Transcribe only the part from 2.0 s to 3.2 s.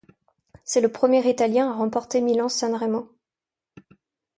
Milan-San Remo.